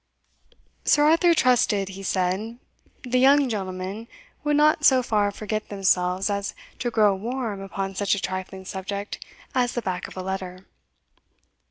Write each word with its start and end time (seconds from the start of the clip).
Sir 0.83 1.03
Arthur 1.03 1.35
trusted, 1.35 1.89
he 1.89 2.01
said, 2.01 2.57
the 3.03 3.19
young 3.19 3.47
gentlemen 3.47 4.07
would 4.43 4.55
not 4.57 4.83
so 4.83 5.03
far 5.03 5.29
forget 5.29 5.69
themselves 5.69 6.27
as 6.27 6.55
to 6.79 6.89
grow 6.89 7.13
warm 7.15 7.61
upon 7.61 7.93
such 7.93 8.15
a 8.15 8.19
trifling 8.19 8.65
subject 8.65 9.23
as 9.53 9.73
the 9.73 9.81
back 9.83 10.07
of 10.07 10.17
a 10.17 10.23
letter. 10.23 10.65